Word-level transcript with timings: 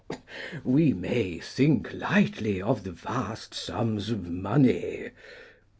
"We 0.63 0.93
may 0.93 1.37
think 1.37 1.93
lightly 1.93 2.59
of 2.59 2.85
the 2.85 2.91
vast 2.91 3.53
sums 3.53 4.09
of 4.09 4.27
money!" 4.27 5.11